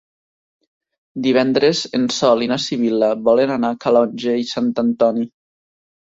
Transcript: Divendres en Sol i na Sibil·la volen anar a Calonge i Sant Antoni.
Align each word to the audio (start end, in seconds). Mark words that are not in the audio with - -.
Divendres 1.25 1.81
en 1.99 2.07
Sol 2.15 2.41
i 2.45 2.47
na 2.51 2.57
Sibil·la 2.63 3.09
volen 3.27 3.53
anar 3.57 3.71
a 3.75 3.79
Calonge 3.83 4.33
i 4.45 4.49
Sant 4.53 4.71
Antoni. 4.85 5.27